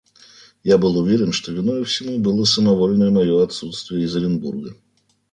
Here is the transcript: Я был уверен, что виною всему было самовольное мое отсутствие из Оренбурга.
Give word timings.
Я 0.63 0.79
был 0.79 0.97
уверен, 0.97 1.31
что 1.31 1.51
виною 1.51 1.85
всему 1.85 2.17
было 2.17 2.43
самовольное 2.43 3.11
мое 3.11 3.43
отсутствие 3.43 4.05
из 4.05 4.15
Оренбурга. 4.15 4.75